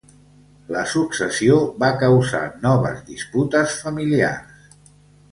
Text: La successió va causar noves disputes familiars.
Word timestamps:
La 0.75 0.81
successió 0.93 1.57
va 1.83 1.89
causar 2.03 2.41
noves 2.63 3.03
disputes 3.11 3.75
familiars. 3.83 4.81